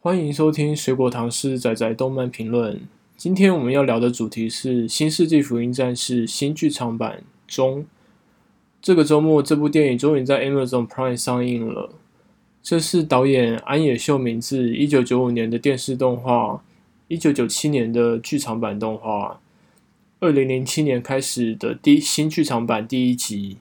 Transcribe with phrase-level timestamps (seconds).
[0.00, 2.80] 欢迎收听水果糖是仔仔动漫评论。
[3.16, 7.84] 今天我们要聊的主题是《新世纪福音战士》新剧场版中。
[8.80, 11.90] 这个周末，这部电影终于在 Amazon Prime 上映了。
[12.62, 16.62] 这是导演安野秀明自一九九五年的电视动画，
[17.08, 19.40] 一九九七年的剧场版动画，
[20.20, 23.56] 二零零七年开始的第新剧场版第一集，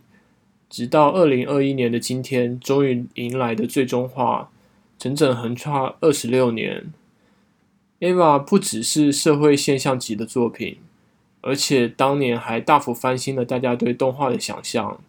[0.70, 4.52] 直到二零二一年的今天，终于迎来的最终话。
[4.98, 6.91] 整整横跨二十六年，
[8.07, 10.78] 《EVA》不只是社会现象级的作品，
[11.42, 15.00] 而且当年还大幅翻新了大家对动画的想象。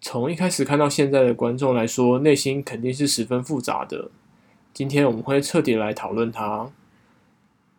[0.00, 4.10] 从一开始看到现在的观众来说，内心肯定是十分复杂的。
[4.72, 6.70] 今天我们会彻底来讨论它。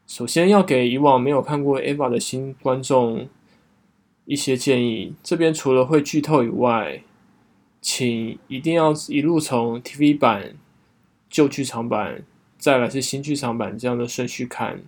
[0.08, 3.28] 首先要给以往没有看过《EVA》的新观众
[4.24, 7.04] 一些建议，这边除了会剧透以外，
[7.82, 10.56] 请一定要一路从 TV 版。
[11.36, 12.24] 旧剧场版，
[12.58, 14.80] 再来是新剧场版这样的顺序看。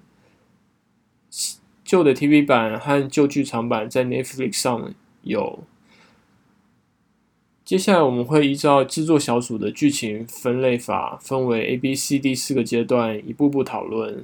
[1.83, 5.65] 旧的 TV 版和旧剧场版在 Netflix 上有。
[7.65, 14.23] 接下来我们会依照制作小组的剧情分类法，分为 A、B、C、D 四个阶段，一步步讨论。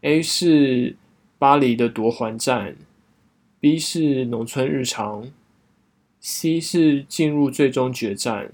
[0.00, 0.96] A 是
[1.38, 2.74] 巴黎的夺环战
[3.60, 5.30] ，B 是农村日常
[6.20, 8.50] ，C 是进入最终决战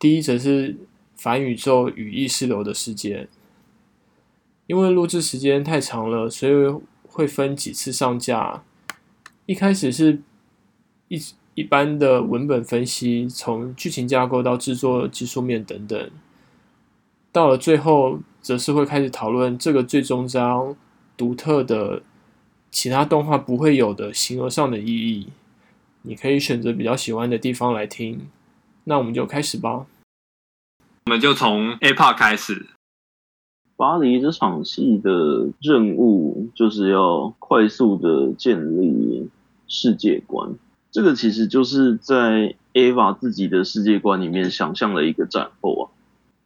[0.00, 0.74] ，D 则是。
[1.18, 3.28] 反宇宙与意识流的世界，
[4.68, 6.52] 因为录制时间太长了，所以
[7.08, 8.62] 会分几次上架。
[9.46, 10.22] 一开始是
[11.08, 11.20] 一
[11.54, 16.10] 一般的文本分析，从剧情架构到制作技术面等等。
[17.32, 20.76] 到了最后，则是会开始讨论这个最终章
[21.16, 22.02] 独特的、
[22.70, 25.28] 其他动画不会有的形而上的意义。
[26.02, 28.28] 你可以选择比较喜欢的地方来听。
[28.84, 29.86] 那我们就开始吧。
[31.08, 32.66] 我们就从 A part 开始。
[33.76, 39.30] 巴黎这场戏的任务就是要快速的建立
[39.66, 40.50] 世界观，
[40.90, 45.88] 这个其实就是在 Ava 自己的世界观里面想象了一个战后啊，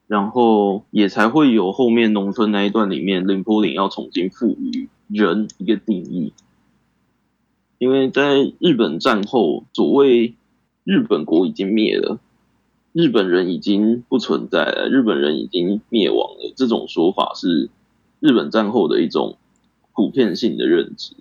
[0.07, 6.33] 然后也才会有后面农村那一段里面林波林要重新赋予人一个定义，
[7.79, 10.35] 因为在日本战后，所谓
[10.85, 12.21] 日本国已经灭了。
[12.93, 16.53] 日本人已经不存在了，日本人已经灭亡了。
[16.55, 17.71] 这种说法是
[18.21, 19.39] 日本战后的一种
[19.95, 21.15] 普遍性的认知，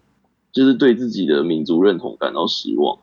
[0.51, 2.99] 就是对自己的民族认同感到失望。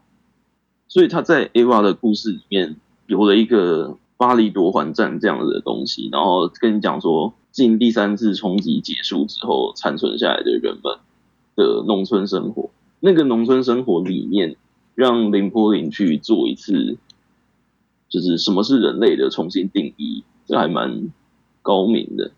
[0.86, 10.98] 所以他在 EVA 的故事里面有了一个巴黎夺还战这样子的东西，然后跟你讲说，进第三次冲击结束之后，残存下来的人们
[11.56, 12.68] 的农村生活，
[13.00, 14.56] 那个农村生活里面，
[14.94, 16.98] 让林波林去做一次。
[18.08, 21.12] 就是什么是人类的重新定义，这还蛮
[21.62, 22.30] 高明的，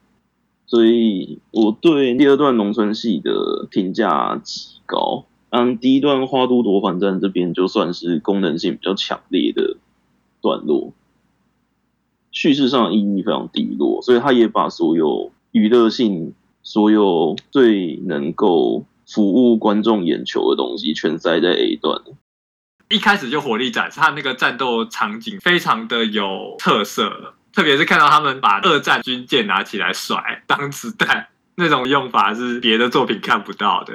[0.66, 5.26] 所以我对第二段农村戏的评价极高。
[5.50, 9.76] 嗯，第一段花都夺还战这边就算是功能性比较强烈的
[10.41, 10.92] 段落，
[12.30, 22.00] 叙事上的意义非常低落，所以他也把所有娱乐性、所有最能够服务观众眼球的东西全塞在 A 段。
[22.90, 33.94] 一开始就火力展示，他那个战斗场景非常的有特色，特别是看到他们把二战军舰拿起来甩当子弹，那种用法是别的作品看不到的。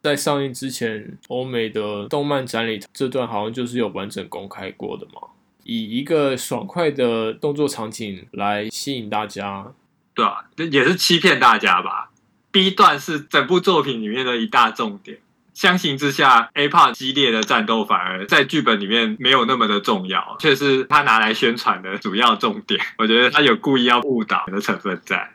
[0.00, 5.20] 在上映之前，欧美的动漫展里这段好像就是有完整公开过的嘛，
[5.64, 9.72] 以一个爽快的动作场景来吸引大家，
[10.14, 12.12] 对啊，也是欺骗大家吧。
[12.52, 15.18] B 段是整部作品里面的一大重点。
[15.56, 22.78] 相形之下，A part 激烈的战斗反而在剧本里面没有那么的重要，却是他拿来宣传的主要重点。
[22.98, 25.30] 我觉得他有故意要误导的成分在。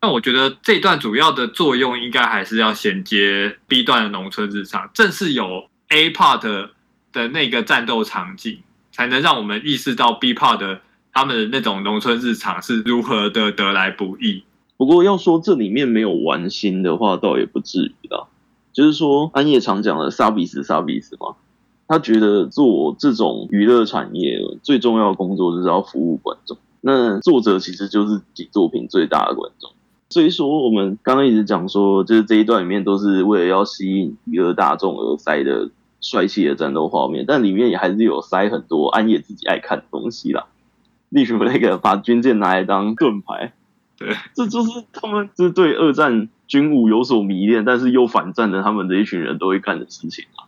[0.00, 6.70] 那我觉得这段主要的作用应该还是要衔接 B 段的农村日常，正是有 A part
[7.12, 8.60] 的那个战斗场景，
[8.90, 10.78] 才能让我们意识到 B part
[11.12, 14.44] 他们的那种农村日常是如何的得来不易。
[14.78, 18.26] 不过要说这里面没有玩心的话，倒也不至于啦。
[18.76, 21.34] 就是说，安夜常讲的“杀必死，杀必死”嘛，
[21.88, 26.58] 他觉得做这种娱乐产业最重要的工作就是要服务观众。
[26.82, 29.70] 那作者其实就是己作品最大的观众。
[30.10, 35.70] 所以说，我们刚刚一直讲说，就是这一段里面都是为了要吸引娱乐大众而塞的
[36.02, 40.48] 帅气的战斗画面，但里面也还是有塞很多安夜自己爱看的东西啦，
[41.08, 43.54] 例如那个把军舰拿来当盾牌，
[43.98, 46.28] 对，这就是他们就是对二战。
[46.48, 50.46] 军武有所迷恋，但是又反战的他们这一群人都会干的事情啊。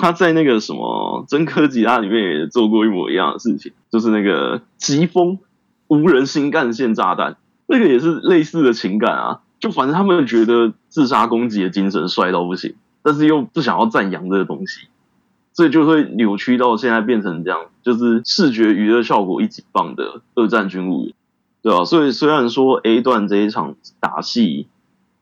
[0.00, 5.38] 他在那个什么真科吉拉里面也做过一模一样的事情，就是那个疾风
[5.86, 7.36] 无人新干线炸弹，
[7.68, 9.40] 那个也是类似的情感啊。
[9.60, 14.88] 就反正他们觉得自杀攻击的精神帅到不行，但是又不想要赞扬这个东西，
[15.52, 21.14] 所以就会扭曲到现在变成这样，就是视觉娱乐效果一级棒的二战军务员，
[21.66, 21.84] 对吧、啊？
[21.84, 24.68] 所以虽然说 A 段这一场打戏、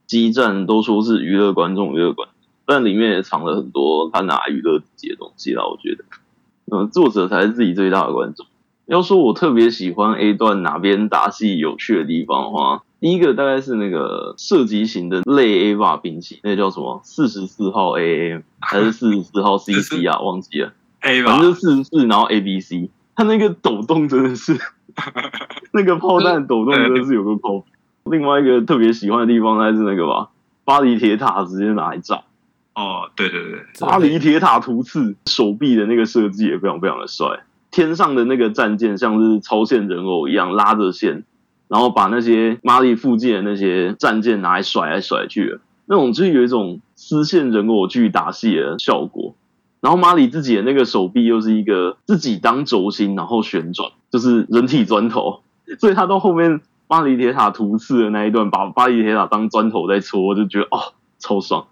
[0.07, 2.37] 激战都说是娱乐观众、娱乐观众，
[2.67, 5.65] 但里面也藏了很多他拿娱乐自己的东西啦。
[5.65, 6.05] 我觉得，
[6.71, 8.45] 嗯，作者才是自己最大的观众。
[8.85, 17.01] 要说我特别喜欢 A 段哪边打戏有趣的地方的话，第一个大概是那个射击型的类 AVA 兵器，那、叫什么？
[17.05, 20.21] 四十四号 AA 还是四十四号 CC 啊？
[20.21, 20.75] 忘记了。
[21.01, 24.61] A 吧，反正就四十四，然后 ABC，它那个抖动真的是，
[25.73, 27.65] 那个炮弹抖动真的是有个空。
[28.05, 30.29] 另外一个特别喜欢的地方还是那个吧，
[30.65, 32.23] 巴黎铁塔直接拿来炸。
[32.75, 37.45] 哦，对对对，巴黎铁塔突刺手臂的那个设计也非常非常的帅。
[37.71, 41.25] 天上的那个战舰像是超线人偶一样拉着线，
[41.69, 49.35] 然后把那些马里附近的那些战舰拿来甩来甩去的，那种就是有一种丝线人偶剧打戏的效果。
[49.85, 55.43] 然后马里自己的那个手臂又是一个自己当轴心，然后旋转，就是人体砖头。
[55.79, 61.67] 所以他到后面巴黎铁塔突刺的那一段，把巴黎铁塔当砖头在戳，我就觉得哦，超爽。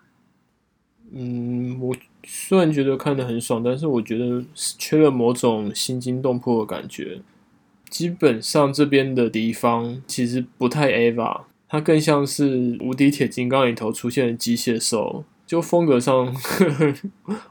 [1.15, 1.97] 嗯，我。
[2.25, 7.21] 虽然觉得看得很爽，但是我觉得缺了某种心惊动魄的感觉。
[7.91, 15.25] 基本上这边的敌方其实不太 EVA，它更像是《无敌铁金刚》里头出现的机械兽。
[15.53, 16.35] 就风格上，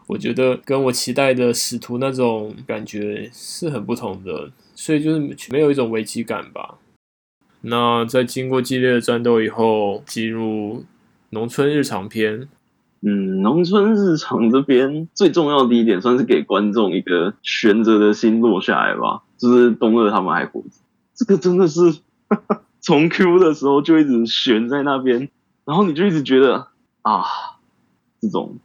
[0.07, 5.19] 我觉得跟我期待的使徒那种感觉是很不同的，所以就是
[5.51, 6.79] 没有一种危机感吧。
[7.61, 10.83] 那在经过激烈的战斗以后，进入
[11.29, 12.49] 农村日常篇。
[13.01, 19.21] 嗯，农村日常这边最重要的一点，算是给观众一个悬着的心落下来吧。
[19.37, 20.69] 就是东二他们还活着，
[21.13, 21.81] 这个真的是
[22.81, 25.29] 从 Q 的时候就一直悬在那边，
[25.65, 26.69] 然后你就一直觉得
[27.03, 27.23] 啊，
[28.21, 28.57] 这种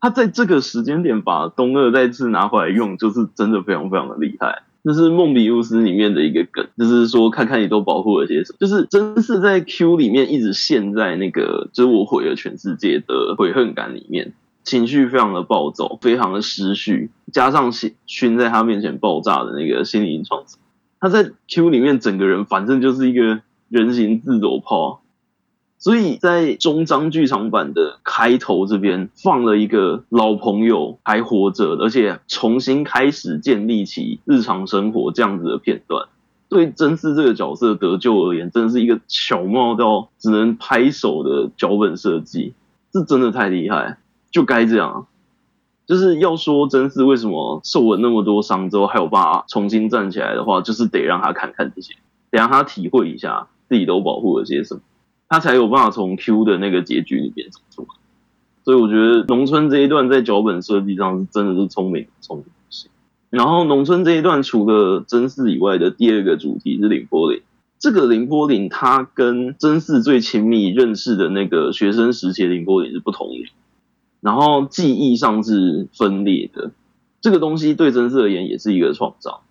[0.00, 4.62] 他在这个时间点把东二再次拿回来用，就是真的非常非常的厉害。
[4.84, 8.56] 这是梦比乌斯里面的一个梗，就是说看看你都保护了些什么。
[8.60, 14.32] 就是真是在 Q 里面一直陷在那个，就是我毁了全世界的悔恨感里面，
[14.62, 17.72] 情绪非常的暴躁，非常的失序，加上
[18.06, 20.60] 熏在他面前爆炸的那个心灵创伤，
[21.00, 25.02] 他在 Q 里面整个人反正就是一个人形自走炮。
[25.80, 36.08] 所以在中章剧场版的开头这边放了一个老朋友还活着，而且重新开始建立起日常生活这样子的片段，
[36.48, 42.54] 对真嗣这个角色得救而言，真的是一个巧妙到只能拍手的脚本设计，
[42.92, 43.98] 这真的太厉害，
[44.32, 45.06] 就该这样。
[45.86, 51.94] 就是要说真嗣为什么受了那么多伤之后还有办法重新站起来的话，就是得让他看看这些，
[52.30, 54.80] 得让他体会一下自己都保护了些什么。
[55.28, 57.88] 他才有办法从 Q 的那个结局里面走出来，
[58.64, 62.46] 所以我觉得农村这一段在脚本设计上是真的是聪明聪明。
[63.30, 67.42] 然后农村这一段除了真嗣以外的第二个主题是凌波岭，
[67.78, 73.50] 这个凌波岭他跟真嗣最亲密认识的那个学生时期的凌波岭是不同的，
[74.22, 76.70] 然后记忆上是分裂的，
[77.20, 79.42] 这个东西对真嗣而言也是一个创造。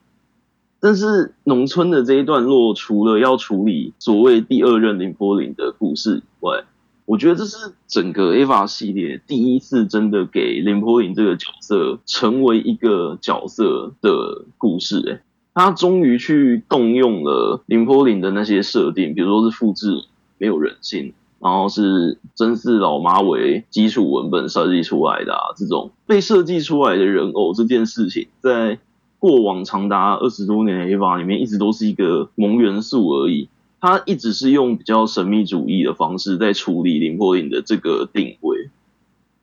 [0.80, 6.64] 但是农村的这一段落，除了要处理所谓第二任林波林的故事以外，
[7.06, 15.00] 我觉得这是整个 EVA 系列第一次真的给林波林这个角色成为一个角色的故事。
[15.08, 15.20] 诶，
[15.56, 20.04] 他终于去动用了林波林的那些设定，比如说是复制
[20.38, 28.78] 没有人性，然后是真嗣老妈为基础文本设计出来的啊，这种被设计出来的人偶这件事情，在。
[29.20, 33.50] 过往长达二十多年的 EVA 里面，一直都是一个萌元素而已。
[33.80, 38.70] 它一直是用比较神秘主义的方式在处理林破林的这个定位，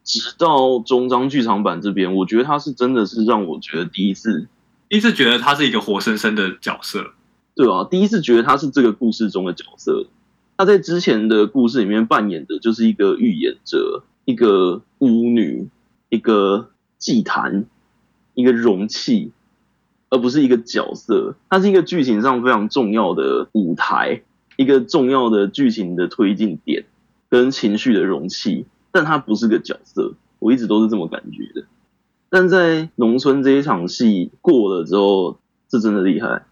[0.03, 4.49] 直到中章剧场版这边，我觉得他是真的是让我觉得第一次，
[4.89, 7.13] 第一次觉得他是一个活生生的角色，
[7.55, 10.07] 对啊，第一次觉得他是这个故事中的角色。
[10.57, 15.69] 他在之前的故事里面扮演的就是一个预言者、一个巫女、
[16.09, 17.67] 一个祭坛、
[18.35, 19.31] 一个容器。
[20.11, 24.23] 而不是一个角色，它是一个剧情上非常重要的舞台，
[24.57, 26.85] 一个重要的剧情的推进点
[27.29, 31.67] 跟情绪的容器，但它不是个角色，我一直都是这么感觉的。
[32.31, 35.39] 但在农村这一场戏过了之后，
[35.71, 36.45] 是真的厉害。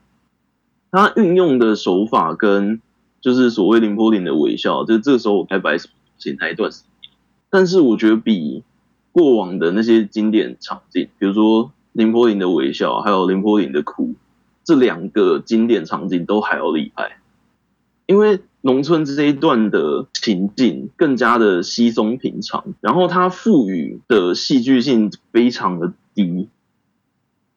[0.90, 2.80] 他运用的手法跟
[3.20, 7.10] 就是所谓林波丽的微笑，就是这个时候我该摆什么东西那一段时间，
[7.48, 8.64] 但是我觉得比
[9.12, 11.70] 过往的那些经典场景，比如说。
[11.94, 14.14] 綾波丽的微笑，还有綾波丽的哭，
[14.64, 17.18] 这两个经典场景都还要厉害。
[18.06, 26.48] 因为农村这一段的情境更加的稀松平常，然后它赋予的戏剧性非常的低，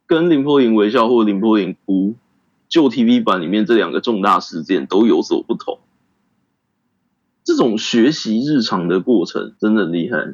[0.05, 2.15] 跟林柏林微笑或林柏林哭
[2.69, 5.79] 旧 TV 版里面这两个重大事件都有所不同。
[7.43, 10.33] 这种学习日常的过程真的厉害。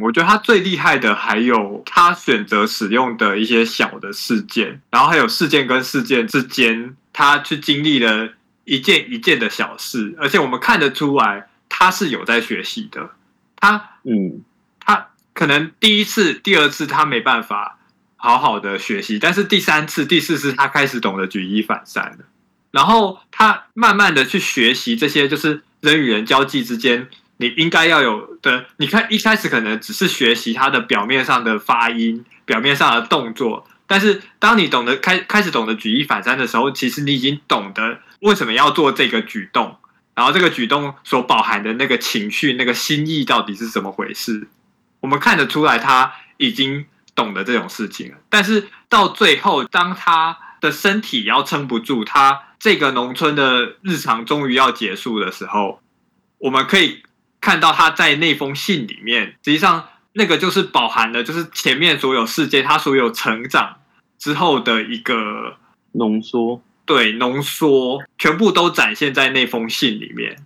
[0.00, 8.30] 我觉得他最厉害的还有他选择使用的一些小的事件，然后还有事件跟事件之间，他去经历了
[8.64, 13.10] 一件一件的小事，而且我们看得出来他是有在学习的。
[13.56, 14.42] 他嗯，
[14.80, 17.78] 他可能第一次、第二次他没办法
[18.16, 22.18] 好好的学习，但是第三次、第四次他开始懂得举一反三了，
[22.70, 27.08] 然后他慢慢的去学习这些，就是人与人交际之间。
[27.40, 39.74] 你应该要有的，你看一开始可能只是学习他的表面上的发音、表面上的动作，但是当你懂得开开始懂得举一反三的时候，其实你已经懂得为什么要做这个举动，
[40.14, 44.46] 然后这个举动所包含的那个情绪、那个心意到底是怎么回事，
[45.00, 48.18] 我们看得出来他已经懂得这种事情了。
[48.28, 55.80] 但是到最后，当他的身体要撑不住，他这个农村的日常终于要结束的时候，
[56.36, 57.02] 我们可以。
[57.40, 63.76] 看到他在那封信里面，实际上那个就是饱含了，就是前面所有事件，他所有成长
[64.18, 65.56] 之后的一个
[65.92, 70.36] 浓缩，对，浓缩，全部都展现在那封信里面。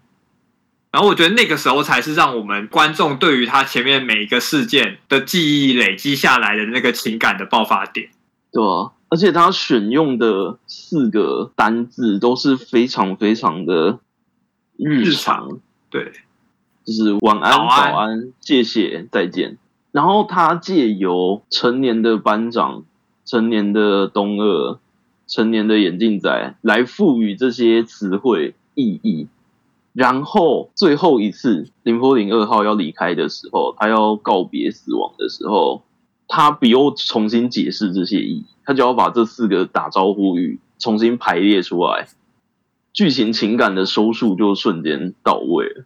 [0.93, 8.11] 然后我觉得那个时候才是让我们观众对于他前面每一个事件的记忆累积下来的那个情感的爆发点。
[8.53, 13.99] 对啊，而且他选用的四个单字都是非常非常的
[14.79, 15.61] 日常，日常
[15.91, 16.13] 对。
[16.85, 19.59] 就是晚安、早安、早安、谢谢、再见。
[19.91, 22.85] 然后他借由成年的班长、
[23.25, 24.79] 成年的东二、
[25.27, 29.29] 成年的眼镜仔来赋予这些词汇意义。
[29.93, 35.85] 然后最后一次林波林二号要离开的时候，他要告别死亡的时候，
[36.27, 42.09] 他不用重新解释这些意义，他就要把这四个打招呼语重新排列出来，
[42.93, 45.85] 剧情情感的收束就瞬间到位了。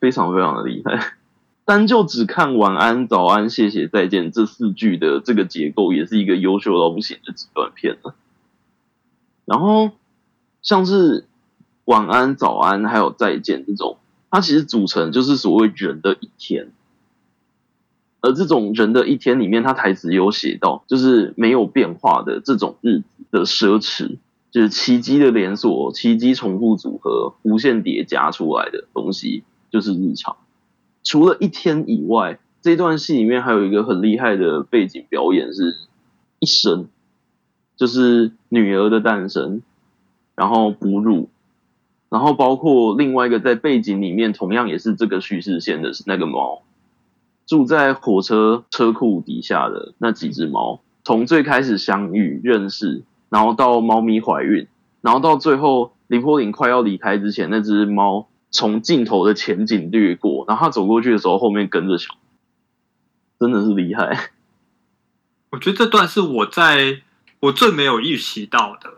[0.00, 1.14] 非常非常的厉害，
[1.64, 8.14] 单就只看晚安、早安、谢谢、再见这四句的这个结构，也是一个优秀到不行的极短片了。
[9.44, 9.90] 然后
[10.60, 11.24] 像是
[11.84, 13.96] 晚安、早安还有再见这种，
[14.30, 16.70] 它其实组成就是所谓人的一天。
[18.20, 24.18] 而这种人的一天里面，它台词有写到，就是没有变化的这种日子的奢侈，
[24.52, 29.42] 就是奇迹的连锁、奇迹重复组合、无限叠加出来的东西。
[29.72, 30.36] 就是日常，
[31.02, 35.78] 除了一天以外，这段戏里面还有一个很厉害的背景表演，是
[36.40, 36.88] 一生，
[37.74, 39.62] 就是女儿的诞生，
[40.36, 41.30] 然后哺乳，
[42.10, 46.60] 然后包括另外一个在背景里面同样也是这个叙事线的是那个猫，
[47.46, 54.68] 住在火车车库底下的那几只猫，从最开始相遇认识，然后到猫咪怀孕，
[55.00, 58.28] 然后到最后林柏林快要离开之前，那只猫。
[58.52, 62.14] 从镜头的前景掠过，然后他走过去的时候，后面跟着小，
[63.40, 64.30] 真的是厉害。
[65.50, 67.00] 我觉得这段是我在
[67.40, 68.90] 我最没有预期到的，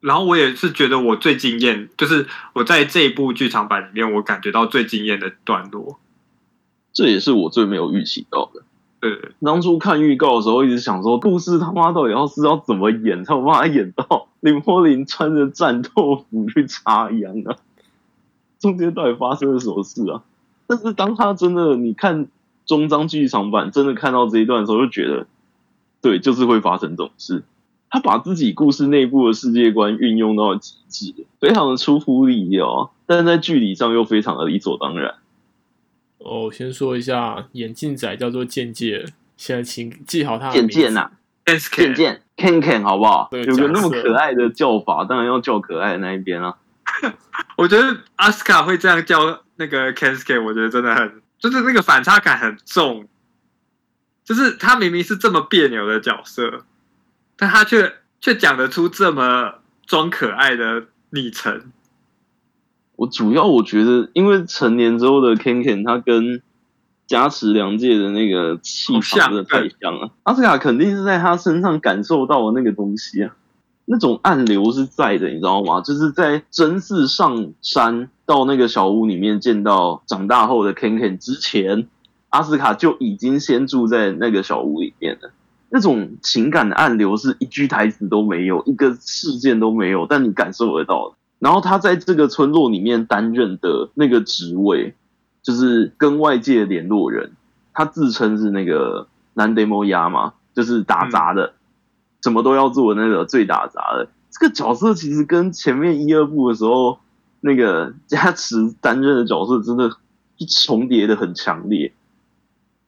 [0.00, 6.00] 然后我也是觉得我最惊艳，就是我在这一部剧场版里面，我感觉到最惊艳的段落。
[6.92, 8.62] 这也是我最没有预期到的。
[9.00, 17.56] 对，当初看预告的时候，一直想说，故事他妈到底要是要怎么演，才有办法演到林柏林穿着战斗服去插秧啊？
[18.62, 20.22] 中间到底发生了什么事啊？
[20.68, 22.28] 但是当他真的你看
[22.64, 25.26] 中章剧场版，真的看到这一段的时候，就觉得，
[26.00, 27.42] 对，就是会发生这种事。
[27.90, 35.16] 他把自己故事内部的世界观运用到极致，非常的出乎意料，但是在剧里上又非常的理所当然。
[36.18, 39.04] 哦，先说一下，眼镜仔叫做剑界，
[39.36, 41.10] 现在请记好他的剑介呐，
[41.44, 43.28] 剑剑 Ken Ken 好不好？
[43.32, 46.56] 有个那么可爱的叫法，当然要叫可爱的那一边啊。
[47.56, 53.08] 我觉得阿斯卡会这样叫那个 Kensuke，我觉得真的很，就是那个反差感很重。
[54.24, 56.64] 就是他明明是这么别扭的角色，
[57.36, 59.54] 但他却却讲得出这么
[59.84, 61.72] 装可爱的昵称。
[62.94, 66.40] 我主要我觉得，因为成年之后的 Ken Ken，他跟
[67.08, 70.12] 加持良介的那个气场真的太像了。
[70.22, 73.34] 阿斯卡肯定是在他身上感受到了那个东西啊。
[73.84, 75.80] 那种暗流是在的，你知道吗？
[75.80, 81.88] 就是在真嗣上山到那个小屋里面见到长大后的 Ken Ken 之前，
[82.28, 85.30] 阿斯卡就已经先住在那个小屋里面了。
[85.68, 91.14] 那种情感的暗流是一句台词都没有，一个事件都没有，但你感受得到。
[91.38, 94.94] 然后他在这个村落里面担任的那个职位，
[95.42, 97.32] 就是跟外界联络人。
[97.74, 101.54] 他自称是那个南德摩亚嘛，就是打杂的，
[102.22, 104.08] 什么都要做那个最打杂的。
[104.30, 106.98] 这个角色其实跟前面一二部的时候
[107.40, 109.90] 那个加持担任的角色真的
[110.48, 111.92] 重叠的很强烈。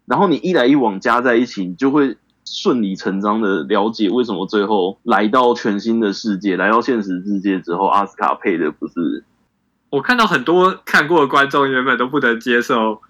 [0.07, 2.17] 然后你一来一往加在一起，你就会。
[2.47, 9.25] 顺理成章的了解为什么最后来到全新的世界，来到现实世界之后，阿斯卡配的不是。
[9.89, 13.01] 我看到很多看过的观众原本都不能接受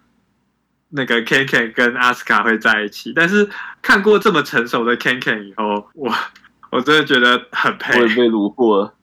[0.96, 3.48] 那个 Ken Ken 跟阿斯卡会在一起，但是
[3.82, 6.12] 看过这么成熟的 Ken Ken 以后，我
[6.70, 8.00] 我真的觉得很配。
[8.00, 8.94] 我也被虏获了。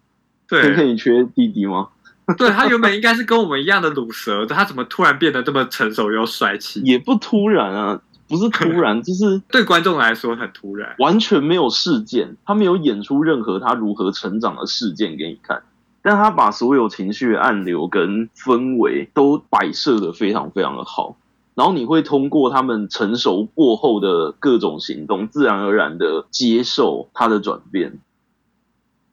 [0.48, 1.90] 对，Ken Ken 你缺弟弟吗？
[2.38, 6.82] 对，他原本应该是跟我们一样的卤蛇，他怎么突然变得这么成熟又帅气？
[6.82, 8.02] 也不突然啊。
[8.28, 15.62] 不是突然， 就是对观众来说很突然，完全没有事件，他没有演出任何他如何成长的事件给你看，
[16.02, 21.18] 但他把所有情绪暗流跟氛围都摆设的非常非常的好，
[21.62, 28.00] 然后你会通过他们成熟过后的各种行动，自然而然的接受他的转变。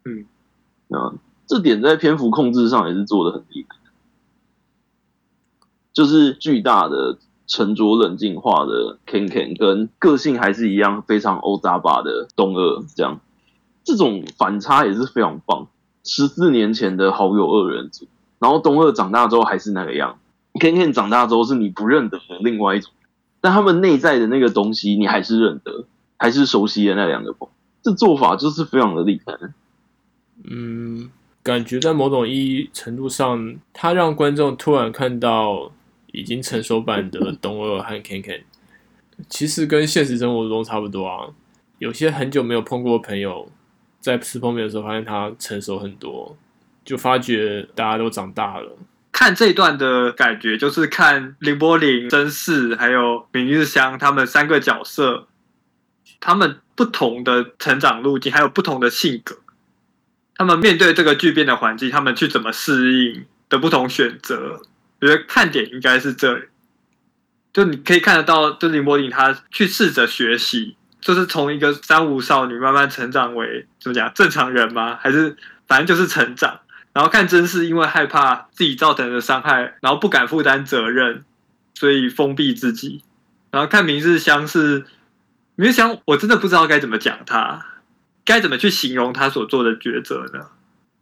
[0.06, 0.24] 嗯，
[0.88, 1.12] 啊，
[1.46, 3.76] 这点在篇幅控制上也是做的很厉害，
[5.92, 7.18] 就是巨大的。
[7.50, 13.20] 沉着冷静化的 Ken Ken 跟个性还是一样非常欧扎巴的东二，这样
[13.84, 15.66] 这种反差也是非常棒。
[16.04, 18.06] 十四年前的好友二人组，
[18.38, 20.18] 然后东二长大之后还是那个样
[20.54, 22.90] ，Ken Ken 长大之后是你不认得的另外一种，
[23.40, 25.84] 但他们内在的那个东西你还是认得，
[26.16, 27.52] 还是熟悉的那两个朋友，
[27.82, 29.34] 这做法就是非常的厉害。
[30.44, 31.10] 嗯，
[31.42, 35.72] 感觉在某种意义程度上，他让观众突然看到。
[36.10, 38.40] 已经成熟版的东二和 Ken Ken，
[39.28, 41.28] 其实跟现实生活中差不多啊。
[41.78, 43.46] 有些很久没有碰过的朋友，
[44.00, 46.34] 在吃碰面的时候，发现他成熟很多，
[46.82, 48.70] 就发觉大家都长大了。
[49.18, 55.26] 看这一段的感觉，就是看綾波丽、真嗣还有明日香他们三个角色，
[56.20, 59.38] 他们不同的成长路径，还有不同的性格，
[60.36, 64.62] 他们面对这个巨变的环境，他们去怎么适应的不同选择。
[65.00, 66.44] 我觉得看点应该是这里，
[67.52, 74.96] 就你可以看得到，就綾波丽她去试着学习，就是从一个三无少女慢慢成长为怎么讲正常人吗？
[75.02, 76.60] 还是反正就是成长。
[76.98, 81.24] 然后看真是因为害怕自己造成的伤害，然后不敢负担责任，
[81.72, 83.04] 所以封闭自己。
[83.52, 84.84] 然后看明日香是
[85.54, 87.64] 明日香，我真的不知道该怎么讲他，
[88.24, 90.46] 该怎么去形容他所做的抉择呢？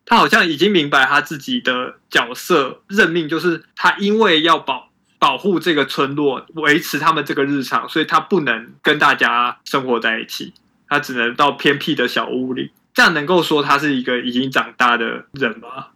[0.04, 10.52] 他好像已经明白他自己的角色任命，就是他因为要保保护这个村落，维持他们这个日常，所以他不能跟大家生活在一起，
[10.90, 12.72] 他只能到偏僻的小屋里。
[12.96, 15.88] 这样能够说他是一个已经长大的人吗？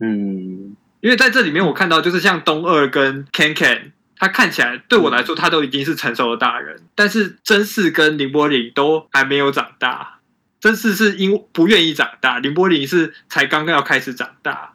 [0.00, 10.18] 嗯，因为在这里面我看到，就是像东二跟 Ken Ken，他看起来对我来说他都已经是成熟的大人，但是真嗣跟林波林都还没有长大。
[10.58, 14.74] 真嗣是因不愿意长大，林波林是才刚刚要开始长大。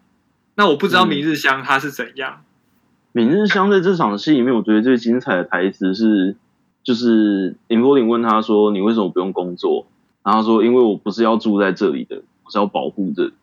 [0.55, 2.43] 那我不知道明日香他是怎样。
[3.11, 6.37] 嗯、明日香在这场戏里面，我觉得最精彩的台词是，
[6.85, 9.87] 就是林波林问他说：“你为什么不用工作？”
[10.23, 13.33] 然后他说：“因为我不是要住在这里的，我是要保护这里。”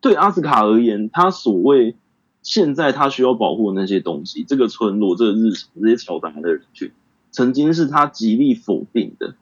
[0.00, 1.96] 对阿斯卡而言，他所谓
[2.42, 6.90] 现在他需要保护的那些东西，这个村落、这个日常、这些嘈杂的人群，
[7.30, 9.34] 曾经是他极力否定的、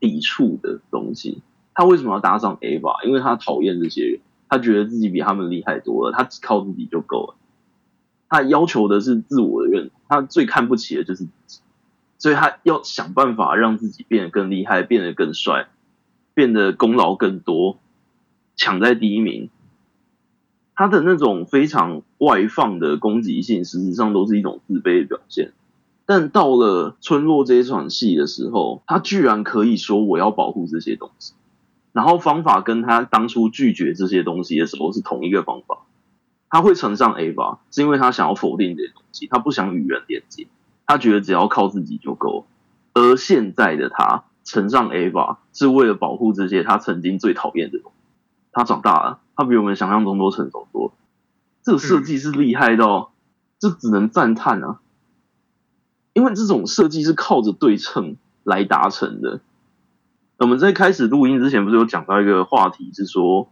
[0.00, 1.42] 抵触的东西。
[1.74, 3.04] 他为什么要搭上 Ava？
[3.06, 7.34] 因为他讨厌这些人，他觉得自己比他们厉害多了，他只靠自己就够了。
[8.28, 11.58] 他要求的是自我的认同，他最看不起的就是自己，
[12.18, 15.68] 所以他要想办法让自己变得更厉害，变得更帅，
[16.34, 17.78] 变得功劳更多，
[18.56, 19.48] 抢在第一名。
[20.76, 25.52] 他的那种非常外放的攻击性，实质上都是一种自卑的表现。
[26.04, 31.32] 但到了村落这一场戏的时候，他居然可以说：“我要保护这些东西。”
[31.92, 35.78] 然后方法跟他当初拒绝这些东西的时候是同一个方法。
[36.50, 40.48] 他会乘上 A 吧是因为他想要否定这些东西，他不想与人连接，
[40.86, 42.44] 他觉得只要靠自己就够了。
[42.94, 47.96] 而现在的他乘上 Ava，是为了保护这些他曾经最讨厌的东西。
[48.52, 50.92] 他长大了，他比我们想象中都成熟多了。
[51.62, 53.12] 这个设计是厉害到，
[53.58, 54.80] 这只能赞叹啊！
[56.12, 59.40] 因为这种设计是靠着对称来达成的。
[60.36, 63.48] 我们在开始录音之前，不是有讲到一个话题，是说，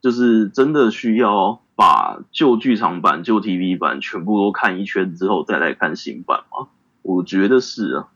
[0.00, 6.68] 就是真的需要把旧剧场版、旧 TV 版全部都看一圈之后，再来看新版吗？
[7.02, 8.08] 我觉得是啊，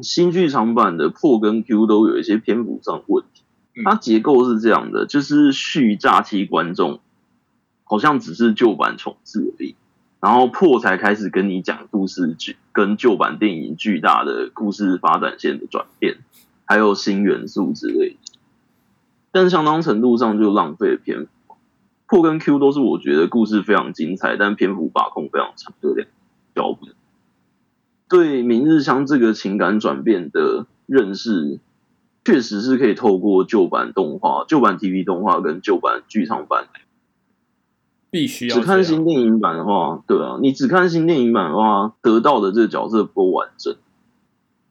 [0.00, 3.42] 新剧场版的破跟 Q 都有一些篇幅上问题。
[3.84, 7.00] 它结构是这样的，就是续炸欺观众，
[7.84, 9.74] 好像只是旧版重置而已，
[10.20, 16.18] 然后破才开始跟你讲故事剧跟旧版电影巨大的故事发展线的转变，
[16.66, 18.16] 还有新元素之类的，
[19.30, 21.28] 但相当程度上就浪费了篇幅。
[22.06, 26.06] 破跟 Q 都是我觉得故事非常精彩，但篇幅把控非常长的两
[26.54, 26.94] 脚本。
[28.12, 31.58] 对明日香这个情感转变的认识，
[32.26, 36.66] 确实是可以透过旧版动画、旧版 TV 动画跟旧版剧场版。
[38.10, 43.74] 必须要只看新电影版的话，对啊，你只看新电影版的话，得到的这个角色不够完整。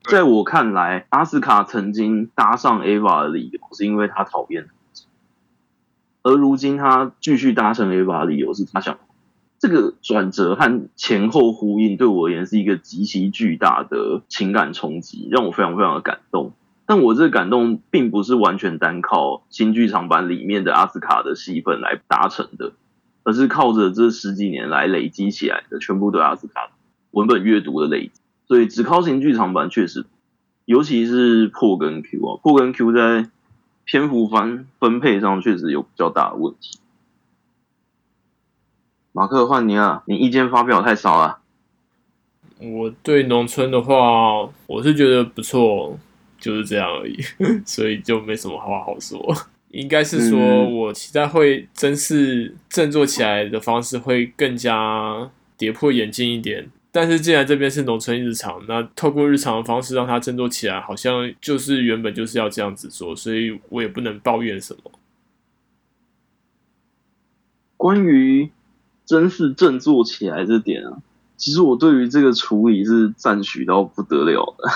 [0.03, 4.67] 在我看来，阿斯卡曾经搭上 Ava 的理由是因为他讨厌。
[6.21, 8.99] 而如今他继续搭乘 Ava 的理由是他想，
[9.61, 16.53] 这个转折和前后呼应对我而言是一个极其巨大的情感冲击，让我非常非常的感动。
[16.87, 22.71] 但我这个感动并不是完全单靠新剧场版里面的阿斯卡的戏份来达成的，
[23.21, 26.71] 而是靠着这十几年来累积起来的全部对阿斯卡
[27.11, 28.19] 文本阅读的累积。
[28.47, 30.07] 所以只靠新剧场版确实，
[30.65, 33.29] 尤其是破跟 Q 啊，破跟 Q 在。
[33.83, 36.79] 篇幅分分配上确实有比较大的问题。
[39.11, 41.39] 马克换你啊，你意见发表太少了。
[42.59, 45.97] 我对农村的话，我是觉得不错，
[46.39, 47.17] 就是这样而已，
[47.65, 49.35] 所以就没什么话好说。
[49.69, 56.69] 应该是说我期待会真是振作起来的方式会更加跌破眼镜一点。
[56.91, 64.91] 但是既然这边是农村日常，那透过日常的方式让它振作起来，好像就是原本就是要这样子做，所以我也不能抱怨什么。
[67.77, 68.51] 关于
[69.11, 70.99] 真是振作起来这点啊，
[71.35, 74.69] 其实我对于这个处理是赞许到不得了的。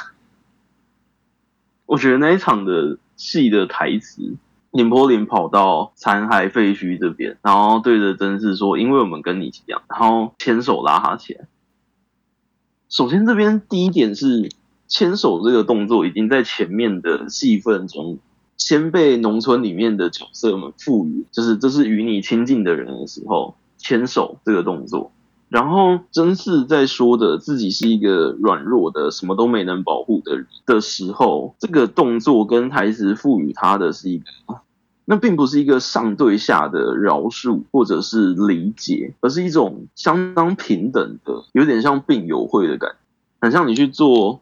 [1.86, 4.36] 我觉得那一场的戏的台词，
[4.74, 11.48] 綾波林跑到残骸废墟这边，然后对着真嗣说：“因为我们跟你一样。”然后牵手拉他起来。
[12.90, 14.52] 首先，这边第一点是
[14.90, 18.20] 牵手这个动作已经在前面的戏份中
[18.58, 25.12] 先被农村里面的角色们赋予，就是这是与你亲近的人的时候牵手这个动作。
[25.48, 34.26] 然后真嗣在说的自己是一个软弱的、什么都没能保护的人的时候，这个动作跟台词赋予他的是一个，
[35.06, 42.96] 那并不是一个上对下的饶恕或者是理解，而是一种相当平等的，有点像病友会的感觉，
[43.40, 44.42] 很像你去做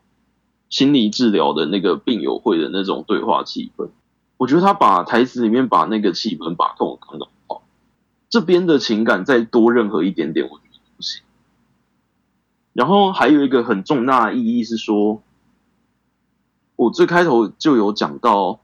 [0.70, 3.90] 心理治疗的那个病友会的那种对话气氛。
[4.38, 7.30] 我觉得他把台词里面把那个气氛把控得很好，
[8.34, 11.22] 这边的情感再多任何一点点，我觉得不行。
[12.74, 15.22] 然后还有一个很重大的意义是说，
[16.76, 18.60] 我最开头就有讲到。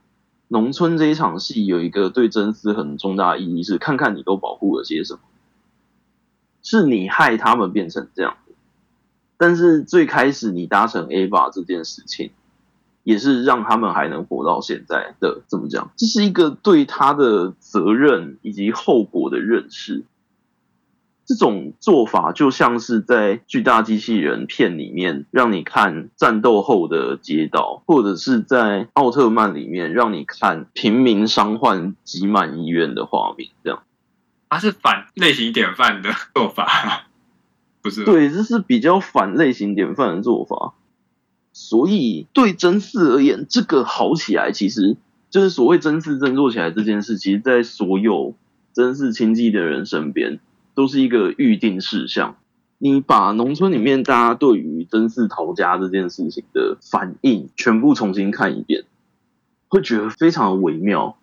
[0.48, 5.20] 农村这一场戏有一个对真丝很重大的意义，是看看你都保护了些什么，
[6.60, 8.36] 是你害他们变成这样。
[9.36, 12.32] 但是最开始你搭乘 Ava 这件事情，
[13.02, 15.42] 也是让他们还能活到现在的。
[15.46, 15.90] 怎么讲？
[15.96, 20.04] 这是一个对他的责任以及后果的认识。
[21.26, 33.84] 这种做法就像是在巨大机器人片里面让你看战斗后的街道，或者是在奥特曼里面让你看平民伤患挤满医院的画面，这样。
[34.48, 37.06] 它是反类型典范的做法，
[37.80, 38.04] 不是？
[38.04, 40.74] 对，这是比较反类型典范的做法。
[41.52, 44.96] 所以对真嗣而言，这个好起来，其实
[45.30, 48.34] 就是所谓真嗣振作起来这件事，其实在所有
[48.72, 50.40] 真嗣亲戚的人身边。
[50.72, 52.36] 都是一个预定事项。
[52.78, 58.84] 你把农村里面大家对于真嗣逃家这件事情的反应全部重新看一遍，
[59.68, 61.18] 会觉得非常的微妙。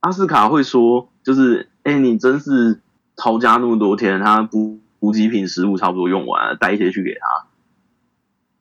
[0.00, 2.80] 阿斯卡会说，就是哎、你真是
[3.14, 7.46] 逃家那么多天，他补补给品食物差不多用完了，带一些去给他，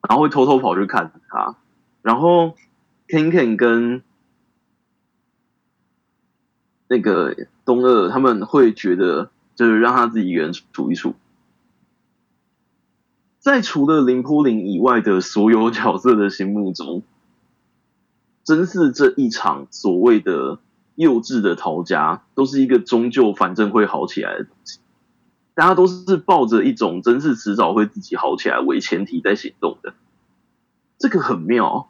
[0.08, 1.56] 然后会偷偷跑去看他。
[2.02, 2.56] 然后
[3.08, 4.04] Ken Ken 跟
[6.88, 7.36] 那个
[7.66, 9.30] 东二他们会觉得。
[9.56, 11.14] 就是让他自己一个人处一处，
[13.38, 17.04] 在除了綾波丽以外的所有角色的心目中，
[18.44, 20.58] 真是这一场所谓的
[20.96, 24.80] 幼稚的逃家，都是一个终究反正会好起来的东西。
[25.56, 29.94] 大家都是抱着一种真是迟早会自己好起来为前提在行动的，
[30.98, 31.90] 这个很妙。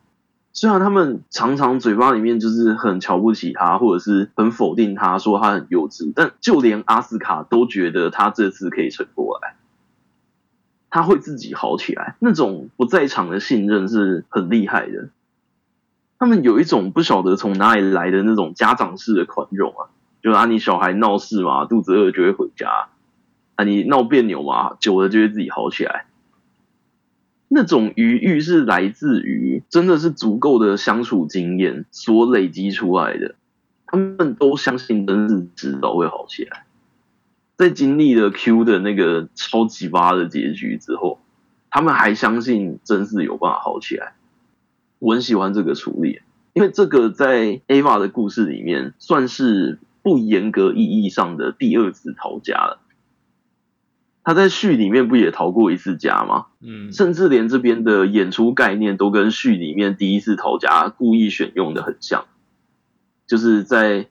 [0.55, 9.55] 虽然他们常常嘴巴里面就是很瞧不起他，或者是很否定他，说他很幼稚，但就连阿斯卡都觉得他这次可以撑过来。
[10.91, 12.17] 他会自己好起来。
[12.19, 15.09] 那种不在场的信任是很厉害的。
[16.19, 19.89] 他们有一种不晓得从哪里来的那种家长式的宽容啊，
[20.21, 22.89] 就啊，你小孩闹事嘛，肚子饿就会回家，
[23.55, 26.05] 啊，你闹别扭嘛，久了就会自己好起来。
[27.47, 33.35] 那种余裕是来自于真的是足够的相处经验所累积出来的。
[33.85, 36.65] 他们都相信真是迟早会好起来。
[37.55, 41.19] 在经历了 Q 的那个超级巴的结局之后，
[41.69, 44.13] 他们还相信真是有办法好起来。
[44.97, 46.21] 我很喜欢这个处理，
[46.53, 52.79] 因为这个在 Eva 的故事里面算是不严格意义上的第二次逃家了。
[54.23, 56.45] 他在序里面不也逃过一次家吗？
[56.61, 62.25] 嗯，甚至连这边的演出概念都跟序里面第一次逃家故意选用的很像，
[63.27, 64.07] 就是在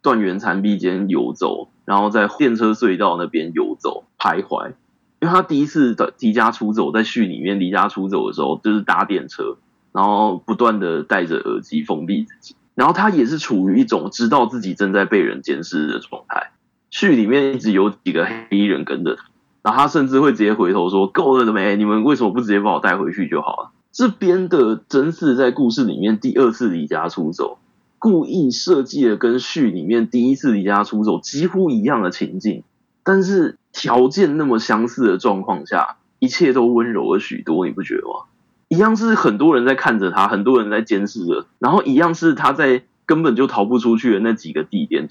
[0.00, 4.72] 断垣残壁间游走，然后在电车隧道那边游走徘徊。
[5.20, 9.56] 因为他第一次的离家出走，在序里面离家出走的时候，就是搭电车，
[9.92, 16.50] 然后不断的戴着耳机封闭自己，然后他也是处于一种知道自己正在被人监视的状态。
[16.90, 19.24] 序里面一直有几个黑衣人跟着他。
[19.64, 21.74] 然后他甚至会直接回头说：“够了没？
[21.76, 27.56] 你们为什么不直接把我带回去就好了？”这边的真嗣在故事里面第二次离家出走，
[27.98, 32.62] 故意设计了跟序里面第一次离家出走几乎一样的情境，
[33.02, 38.26] 但是条件那么相似的状况下，一切都温柔了许多，你不觉得吗？
[38.68, 45.08] 一样是很多人在看着他，很多人在监视着，然后一样是他在根本就逃不出去的那几个地点：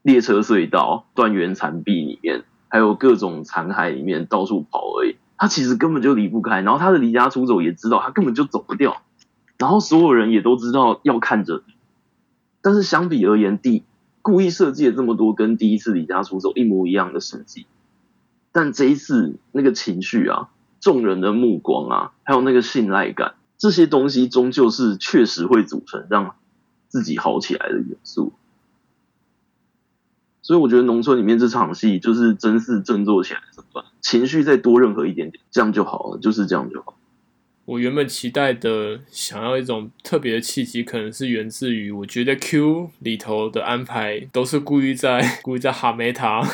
[0.00, 2.44] 列车隧道、断垣残壁里面。
[2.70, 6.62] 还有各种残骸里面到处跑而已，他其实根本就离不开。
[6.62, 9.02] 然后他的离家出走也知道他根本就走不掉，
[9.58, 11.62] 然后所有人也都知道要看着。
[12.62, 13.82] 但是相比而言，第
[14.22, 17.66] 故意设计了这么多跟第一次离家出走一模一样的设计，
[18.52, 26.36] 但这一次那个情绪啊，众人的目光啊，还有那个信赖感，这些东西终究是确实会组成让
[26.88, 28.32] 自己好起来的元素。
[30.50, 36.96] 所以我觉得农村里面这场戏就是真是振作起来的手段，情绪再多任何一点点，这样就好了，就是这样就好。
[37.66, 46.44] 我原本期待的想要一种特别的契机，可能是源自于我觉得 Q 里头的安排都是故意在故意在哈梅他，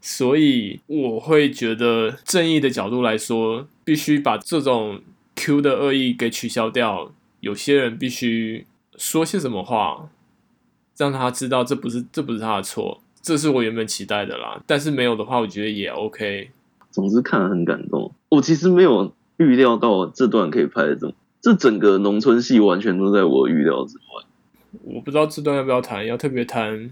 [0.00, 5.02] 所以我会觉得正义的角度来说，必须把这种
[5.34, 7.12] Q 的恶意给取消掉。
[7.40, 8.64] 有些人必须
[8.96, 10.08] 说些什么话，
[10.96, 13.02] 让他知道这不是这不是他的错。
[13.22, 16.50] 这是我原本期待的啦，但是没有的话，我觉得也 OK。
[16.90, 18.12] 总之看了很感动。
[18.28, 24.24] 我其实没有预料到这段可以拍的这么，这整个农村戏完全都在我预料之外。
[24.84, 26.90] 我不知道这段要不要谈，要特别谈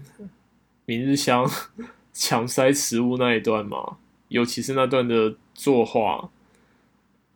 [0.85, 1.45] 明日香
[2.13, 3.97] 强塞食物那一段吗？
[4.29, 6.29] 尤其是那段的作画。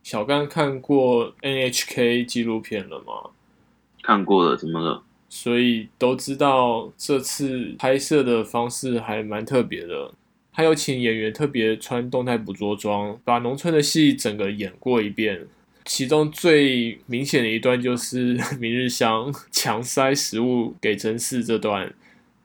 [0.02, 3.30] 小刚看过 NHK 纪录片了吗？
[4.02, 5.02] 看过了，怎么了？
[5.36, 10.12] 所以都知道这次拍摄的方式还蛮特别的，
[10.52, 15.44] 他有请演员特别穿动态捕捉装，把农村的戏整个演过一遍。
[15.84, 21.92] 其中最明显的一段就是 明日香强塞食物给真嗣这段，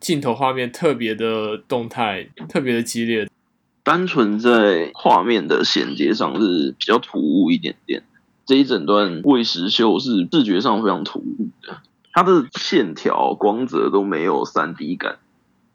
[0.00, 3.28] 镜头画面特别的动态，特别的激烈。
[3.84, 8.02] 单纯在画面的衔接上是比较突兀一点点，
[8.44, 11.78] 这一整段喂食秀是视觉上非常突兀的。
[12.12, 15.18] 它的线条、光泽都没有三 D 感，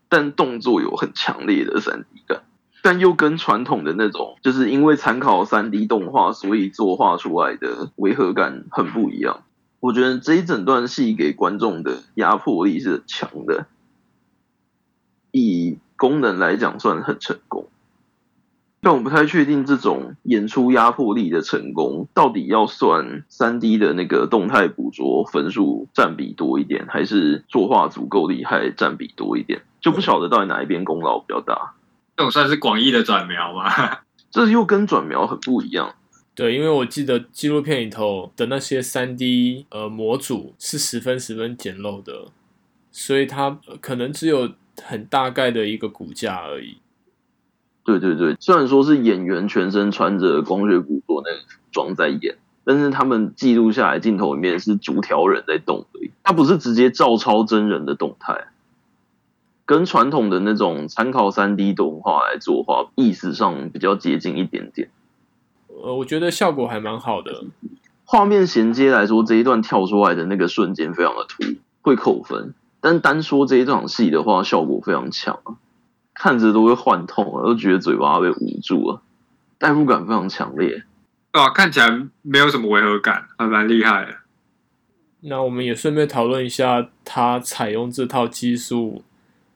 [0.09, 2.43] 但动作有很强烈的三 D 感，
[2.81, 9.43] 但又跟传统的那种，就是因为参考三 D 动画，所以作画出来的违和感很不一样。
[9.79, 13.67] 我觉得这一整段戏给观众的压迫力是很强的，
[15.31, 17.67] 以功能来讲算很成功。
[18.85, 31.73] 但我不太确定这种演出压迫力的成功，到底要算三 D 的那个动态捕捉分数占比多一点，还是作画足够厉害占比多一点，就不晓得到底哪一边功劳比较大。
[32.15, 33.65] 这种算是广义的转描吗？
[34.29, 35.95] 这又跟转描很不一样。
[36.35, 42.27] 对，因为我记得纪录片里头的那些三 D 呃模组是十分十分简陋的，
[42.91, 44.51] 所以它可能只有
[44.83, 46.77] 很大概的一个骨架而已。
[47.85, 58.47] 对对对，虽然说是演员全身穿着光学捕捉那个服装在演，但是他们记录下来镜头里面是逐条人在动而已，它不是直接照抄真人的动态，
[59.67, 64.89] 跟传统的那种参考三 D 动画来作画，意思上比较接近一点点。
[65.67, 67.43] 呃，我觉得效果还蛮好的。
[68.03, 72.55] 画面衔接来说，这一段跳出来的那个瞬间非常的突兀，会扣分。
[72.81, 75.57] 但单说这一场戏的话，效果非常强啊。
[76.15, 79.03] 看着都会幻痛啊，都觉得嘴巴被捂住了。
[79.59, 80.83] 代入感非常强烈。
[81.31, 84.15] 啊，看起来没有什么违和感，还蛮厉害的。
[85.21, 89.03] 那我们也顺便讨论一下，他采用这套技术，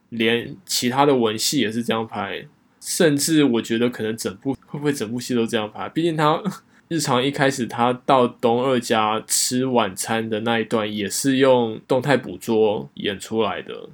[0.10, 2.48] 连其他的文戏也是这样拍，
[2.82, 5.88] 甚至我觉得可能整部会不会整部戏都这样拍？
[5.90, 6.42] 毕竟他
[6.90, 13.90] 日常一开始他到东二家吃晚餐的那一段，也是用动态捕捉演出来的。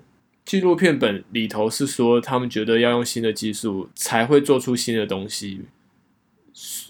[0.46, 5.62] 纪录片本里头是说，他们觉得要用新的技术才会做出新的东西，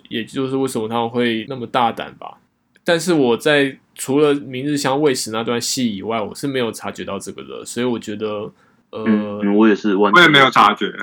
[0.09, 2.39] 也就是为什么他们会那么大胆吧。
[2.83, 8.51] 但是我在除了明日香喂食那段戏以外，我是没有察觉到这个的，所以我觉得，
[8.91, 10.93] 呃，嗯、我也是，我也没有察觉。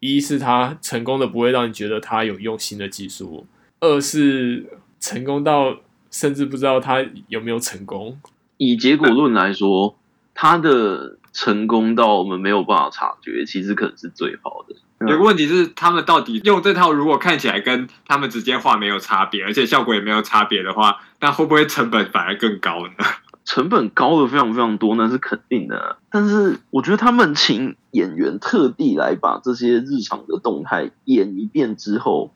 [0.00, 3.46] 一是他成功的不会让你觉得他有用新的技术，
[3.80, 4.66] 二是
[5.00, 5.80] 成功到
[6.10, 8.20] 甚至不知道他有没有成功。
[8.58, 9.96] 以结果论来说，
[10.34, 14.76] 他的成功到我们没有办法察觉，其实可能是最好的。
[15.06, 23.04] 有个问题是，他们到底用这套，如果看起来跟他们直接画没有差别，而且效果也没有差别的话，那会不会成本反而更高呢？
[23.44, 25.98] 成本高的非常非常多，那是肯定的。
[26.08, 32.32] 但是我觉得他们请演员特地来把这些日常的动态演一遍之后，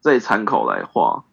[0.00, 1.24] 再参考来画，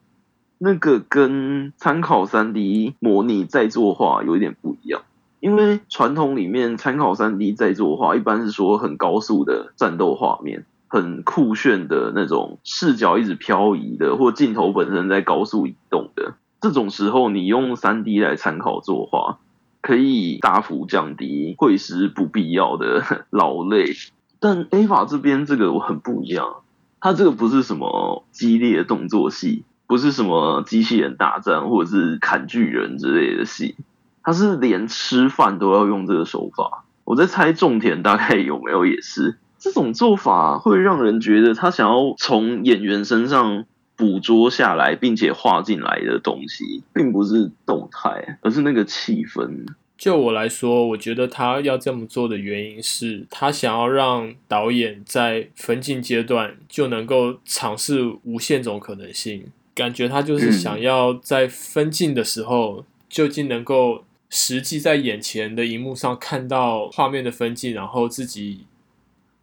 [0.57, 5.03] 那个跟参考三 D 模拟再作画有一点不一样。
[5.41, 10.65] 因为传统里面参考 3D 在作画，一般是说很高速的战斗画面。
[10.93, 19.39] 很酷炫的那种视角一直漂移的，或镜头本身在高速移动的这种时候，你用三 D 来参考作画，
[19.79, 23.93] 可以大幅降低绘师不必要的 劳累。
[24.41, 26.57] 但 EVA 这边这个我很不一样，
[26.99, 33.77] 它这个不是什么激烈动作戏，不是什么机器人大战或者是砍巨人之类的戏，
[34.23, 36.85] 它是连吃饭都要用这个手法。
[37.03, 39.37] 我在猜种田大概有没有也是。
[39.59, 49.67] 这种做法会让人觉得他想要从演员身上捕捉下来并且画进来的东西，并不是动态，而是那个气氛。
[49.95, 68.65] 就我来说，我觉得他要这么做的原因是他想要让导演在分镜阶段就能够尝试无限种可能性，感觉他就是想要在分镜的时候，究竟能够实际在眼前的荧幕上看到画面的分镜，然后自己。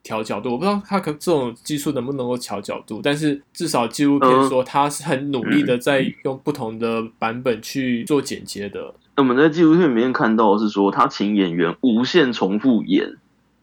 [0.01, 8.95] 调角度，我不知道他可这种技术能不能够调角度，但是至少纪录片说他是很努力的在用不同的版本去做剪接的。
[9.17, 13.17] 那我们在纪录片里面看到的是说，他请演员无限重复演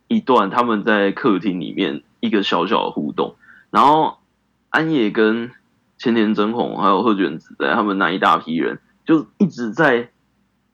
[0.08, 3.34] 一段他们在客厅里面一个小小的互动，
[3.72, 4.18] 然后
[4.70, 5.50] 安野跟
[5.98, 10.10] 千田真弘还有贺卷子在他们那一大批人就一直在。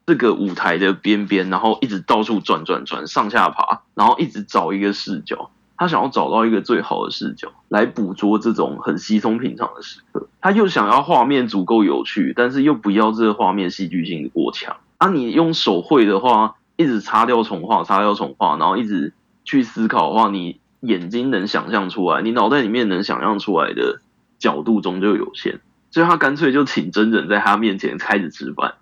[0.06, 5.50] 这个舞台的边边，然后一直到处转转转，上下爬，然后一直找一个视角。
[5.76, 10.28] 他想要找到一个最好的视角来捕捉这种很稀松平常的时刻。
[10.40, 14.76] 他又想要画面足够有趣，但是又不要这个画面戏剧性过强。
[14.98, 19.12] 啊，你用手绘的话，一直擦掉重画，擦掉重画，然后一直
[19.44, 24.00] 去思考的话，你眼睛能想象出来，你脑袋里面能想象出来的
[24.38, 25.60] 角度终究有限。
[25.90, 28.74] 所以他干脆就请真人在他面前开始吃饭。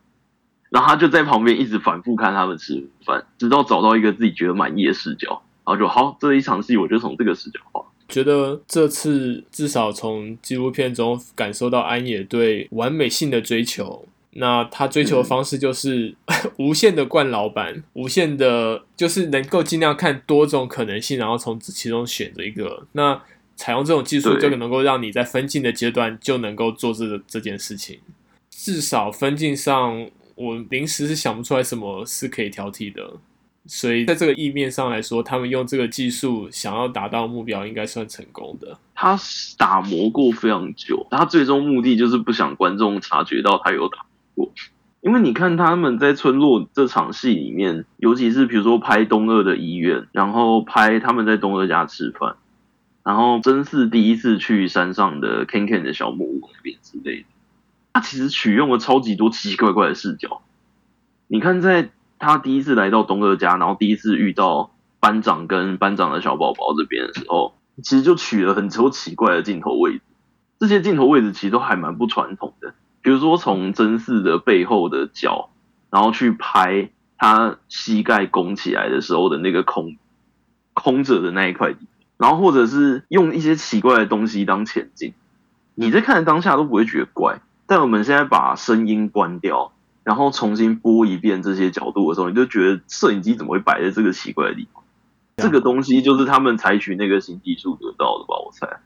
[0.71, 7.85] 然后他就在旁边一直反复看他们吃饭，直到找到一个自己觉得满意的视角，然后就好，这一场戏我就从这个视角画。
[8.09, 14.07] 觉得这次至少从纪录片中感受到安野对完美性的追求。
[14.35, 22.87] 那他追求的方式就是、嗯、无限的灌老板，无限的，就是能够尽量看多种可能性，然后从其中选择一个。
[22.93, 23.21] 那
[23.57, 27.99] 采用这种技术，就能够让你在分镜的阶段就能够做这个这件事情。
[28.51, 30.09] 至少分镜上。
[30.41, 33.13] 我临时是想不出来什么是可以挑剔的，
[33.67, 38.79] 所以在这个意面上来说，他们用这个技术想要达到目标，应该算成功的。
[38.95, 39.19] 他
[39.59, 43.99] 打磨过非常久，他最终目的就是不想观众察觉到他有打
[44.35, 44.53] 磨过。
[45.03, 52.37] 因为你看他们在村落这场戏里面，尤其是比如说拍东二的医院，然后拍他们在东二家吃饭，
[53.05, 57.25] 然后真嗣第一次去山上的 Ken Ken 的小木屋那边之类的。
[57.93, 60.43] 他 其实取用了超级多奇奇怪怪的视角。
[61.27, 70.03] 你看，在他第一次来到东哥家，然后第一次遇到班长跟班长的小宝宝这边的时候，其实就取了很多奇怪的镜头位置。
[70.59, 72.75] 这些镜头位置其实都还蛮不传统的。
[73.01, 75.49] 比如说，从真嗣的背后的脚，
[75.89, 79.97] 然后去拍他膝盖拱起来的时候的那个空
[80.75, 81.75] 空着的那一块，
[82.19, 85.15] 然后或者是用一些奇怪的东西当前进，
[85.75, 87.41] 你在看的当下都不会觉得怪。
[87.71, 89.71] 但我们现在把声音关掉，
[90.03, 94.83] 然后重新播一遍这些角度的时候，你就觉得摄影机怎么会摆在这个奇怪的地方？
[95.37, 98.35] 这个东西就是他们采取那个新技术得到的吧？
[98.45, 98.81] 我猜。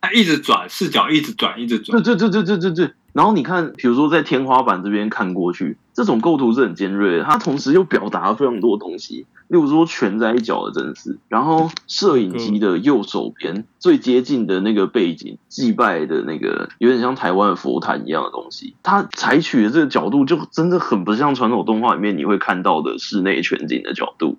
[0.00, 2.00] 他一直转视角，一直转，一直转。
[2.00, 2.94] 对对对对对对对。
[3.12, 9.26] 然后你看，比如说在天花板这边看过去，这种构图是很尖锐的，它同时又表达了非常多东西。
[9.48, 24.36] 例如说全在一角的真是，然后摄影机的右手边最接近的那个背景，祭拜的那个有点像台湾的佛坛一样的东西，它采取的这个角度就真的很不像传统动画里面你会看到的室内全景的角度。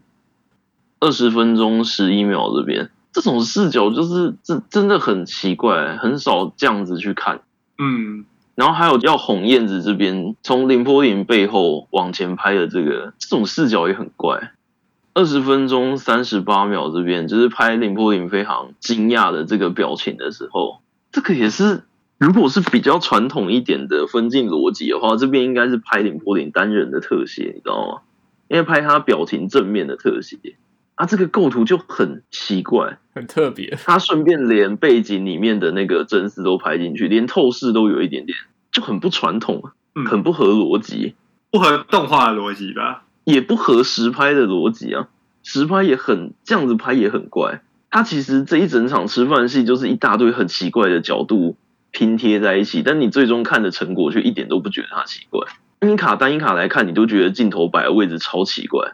[1.00, 7.42] 二十分钟十一秒这边这种视角就是这真的很奇怪，很少这样子去看。
[7.80, 14.52] 嗯，然后还有要哄燕子这边从林波林背后往前拍的这个这种视角也很怪。
[15.20, 20.80] 二十分钟三十八秒，这边就是拍林波林非常惊讶的这个表情的时候，
[21.12, 21.84] 这个也是
[22.18, 28.02] 如果是比较传统一点的分镜逻辑的话，这边应该是拍林波林单人的特写，你知道吗？
[28.48, 30.38] 因为拍他表情正面的特写
[30.96, 33.78] 啊，这个构图就很奇怪，很特别。
[33.84, 38.38] 他顺便连背景里面的那个真丝都拍进去，连透视都有一点点，
[38.72, 39.64] 就很不传统，
[40.10, 41.16] 很不合逻辑，
[41.52, 43.04] 不合动画的逻辑吧。
[43.30, 45.08] 也不合实拍的逻辑啊，
[45.44, 47.62] 实拍也很这样子拍也很怪。
[47.92, 51.56] 他其实这一整场吃饭戏就是一大堆很奇怪的角度
[51.92, 55.48] 拼贴在一起，但你最终看的成果却一点都不觉得它奇怪。
[55.80, 58.94] 单一卡单一卡来看，你都觉得镜头摆的位置超奇怪。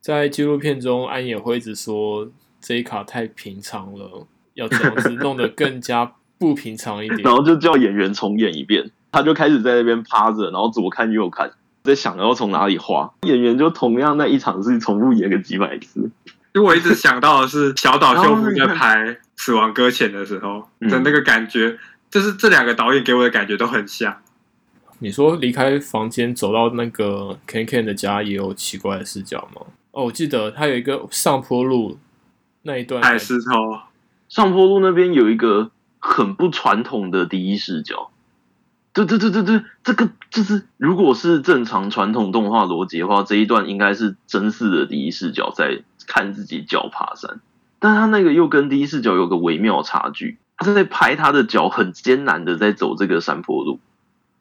[0.00, 2.28] 在纪录片中，安野会一直说
[2.60, 8.90] 这一卡太平常了，要这样子弄得更加不平常一点， 然后就叫演员重演一遍。
[9.10, 11.52] 他就开始在那边趴着，然后左看右看。
[11.88, 16.10] 在想要从哪里画，演员就同样那一场是重复演个几百次。
[16.54, 19.04] 因为我一直想到的是小岛秀夫在拍
[19.36, 21.78] 《死亡搁浅》的时候的那个感觉，
[22.10, 24.16] 就是这两个导演给我的感觉都很像。
[24.98, 29.62] 你说离开房间走到那个 Ken Ken 的家也有奇怪的视角吗？
[29.92, 31.98] 哦，我记得他有一个上坡路
[32.62, 33.78] 那一段，海石头
[34.28, 38.10] 上坡路那边有一个很不传统的第一视角。
[39.04, 47.40] 对对对对对，这个就是，如果是正常传统动画逻辑的话，这一段应该是真实的第一视角在看自己脚爬山，
[47.78, 53.78] 但他那个又跟第一视角有个微妙差距，他在拍他的脚很艰难的在走这个山坡路，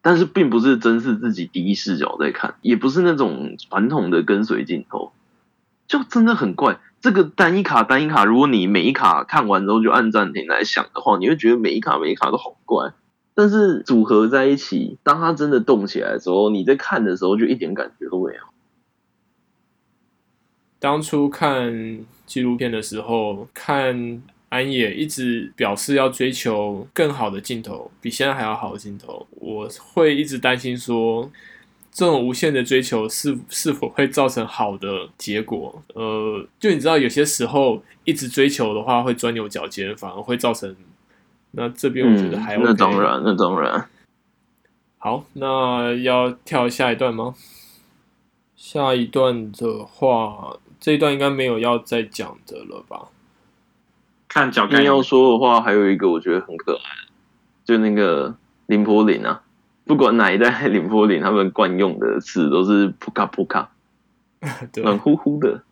[0.01, 5.11] 但是并不是真是自己第一视角在看，也不是那种传统的跟随镜头，
[5.87, 6.79] 就真的很怪。
[6.99, 12.93] 这个单一卡单一卡，如果你每一卡看完之后就按暂停来想的话，你会觉得每一卡每一卡都好怪。
[13.39, 18.41] 但是组合在一起，当它真的动起来的时候，你在看的时候就一点感觉都没有。
[20.79, 31.29] 当初看纪录片的时候，看安野一直表示要追求更好的镜头，比现在还要好的镜头，我会一直担心说，
[31.91, 35.83] 这种无限的追求是是否会造成好的结果？
[35.93, 40.75] 呃，就你知道，有些时候一直追求的话，会钻牛角尖，反而会造成。
[41.51, 43.89] 那这边我觉得还 OK，嗯，那当然，那当然。
[44.97, 47.35] 好，那要跳下一段吗？
[48.55, 53.07] 下一段的话，这一段应该没有要再讲的了吧？
[54.27, 57.07] 看脚跟要说的话，还有一个我觉得很可爱，
[57.63, 58.35] 就那个
[58.65, 59.41] 林波林啊，
[59.85, 63.71] 不管哪一代林波林，他们惯用的词都是扑卡扑卡，
[64.83, 65.63] 暖乎乎的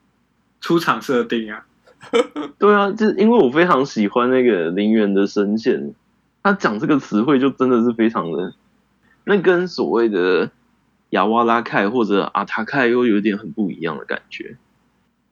[0.62, 1.66] 出场设定啊。
[2.60, 5.94] 对啊，就因为我非常喜欢那个林原的声线，
[6.44, 8.54] 他讲这个词汇就真的是非常的，
[9.24, 10.52] 那跟所谓的
[11.10, 14.58] 亚瓦拉凯或者阿塔凯又有点很不一样的感觉。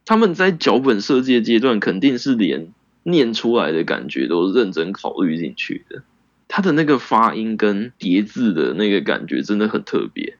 [0.05, 6.03] 他们在脚本设计的阶段，肯定是连念出来的感觉都认真考虑进去的。
[6.47, 10.37] 他的那个发音跟叠字的那个感觉真的很特别。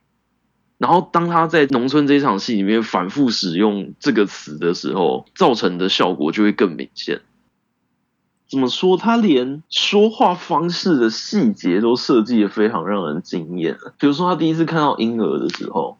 [0.76, 7.22] 然后，当他在农村这场戏里面反复使用这个词的时候，造成的效果就会更明显。
[8.50, 8.96] 怎么说？
[8.96, 13.78] 他连说话方式的细节都设计的非常让人惊艳。
[13.98, 15.96] 比如说，他第一次看到婴儿的时候，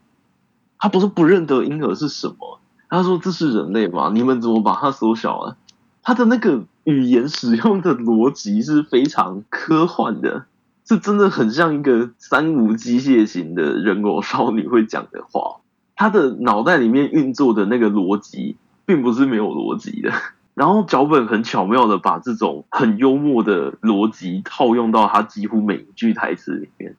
[0.79, 2.61] 他不是不认得婴儿是什么，
[2.91, 4.11] 他说：“这是人类吗？
[4.13, 5.57] 你们怎么把它缩小了？”
[6.03, 10.45] 他的那个语言使用的逻辑是非常科幻的。
[10.87, 15.61] 是真的很像一个三无机械型的人偶少女会讲的话，
[15.97, 20.13] 她的脑袋里面运作的那个逻辑，并不是没有逻辑的。
[20.55, 26.97] 然后脚本很巧妙的把这种很幽默的逻辑套用到她几乎每一句台词里面，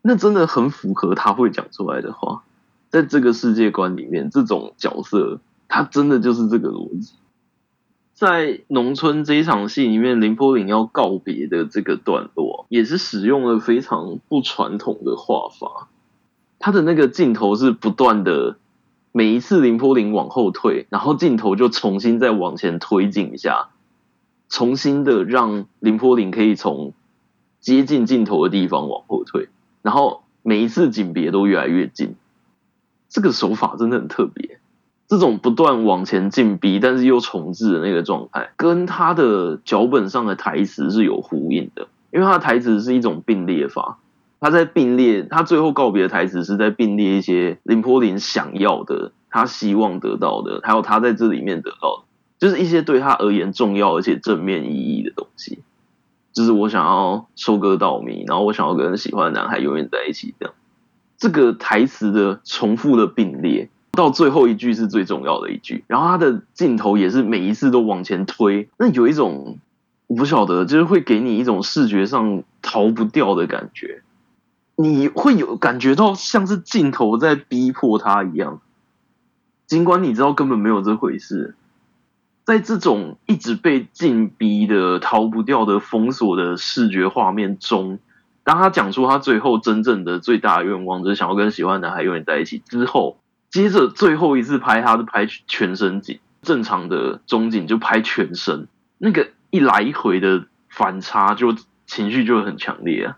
[0.00, 2.44] 那真的很符合她会讲出来的话。
[2.88, 7.12] 在这个世界观里面，这种角色，她真的就是这个逻辑。
[8.18, 15.86] 在农村这一场戏里面，林波林要告别的这个段落，也是使用了非常不传统的画法。
[16.58, 18.56] 他的那个镜头是不断的，
[19.12, 23.68] 每一次林波林往后退，然后镜头就重新再往前推进一下，
[24.48, 26.94] 重新的让林波林可以从
[27.60, 29.48] 接近镜头的地方往后退，
[29.82, 32.16] 然后每一次景别都越来越近。
[33.08, 34.57] 这个手法真的很特别，
[35.08, 41.88] 这种不断往前进逼，但是又重置的那个状态，跟他的脚本上的台词是有呼应的。
[42.10, 43.98] 因为他的台词是一种并列法，
[44.40, 52.04] 他在并列，他最后告别的台词是在并列一些林波林想要的，他希望得到的，还有他在这里面得到的，
[52.38, 55.58] 就是一些对他而言重要而且正面意义的东西。
[56.32, 60.54] 就是我想要收割稻米，然后我想要跟喜欢的男孩永远在一起，这样。
[61.16, 63.68] 这个台词的重复的并列，
[63.98, 69.58] 到最后一句是最重要的一句，然后他的镜头也是每一次都往前推，那有一种。
[70.10, 74.00] 我不晓得，就是会给你一种视觉上逃不掉的感觉，
[74.74, 78.62] 你会有感觉到像是镜头在逼迫他一样，
[79.66, 81.56] 尽管你知道根本没有这回事，
[82.46, 87.98] 在这种一直被禁逼的、逃不掉的、封锁的视觉画面中，
[88.44, 93.18] 当他讲出他最后真正的最大的愿望，就是想要跟喜欢的男孩永远在一起之后，
[93.50, 98.68] 接着最后一次拍他是拍全身景，正常的中景就拍全身
[98.98, 99.30] 那个。
[99.50, 103.16] 一来一回的反差，就情绪就很强烈啊！